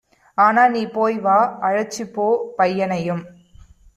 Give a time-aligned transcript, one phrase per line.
[0.37, 1.35] ஆனாநீ போய்வா,
[1.61, 2.27] அழைச்சிப்போ
[2.57, 3.23] பையனையும்